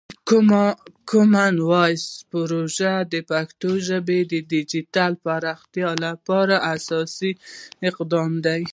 د 0.51 0.53
کامن 1.09 1.53
وایس 1.69 2.05
پروژه 2.33 2.93
د 3.13 3.15
پښتو 3.31 3.69
ژبې 3.87 4.19
د 4.31 4.33
ډیجیټل 4.51 5.11
پراختیا 5.25 5.89
لپاره 6.05 6.55
اساسي 6.75 7.31
اقدام 7.89 8.31
دی. 8.45 8.61